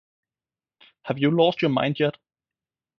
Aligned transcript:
Have 1.03 1.19
You 1.19 1.29
Lost 1.29 1.61
Your 1.61 1.69
Mind 1.69 1.99
Yet? 1.99 2.17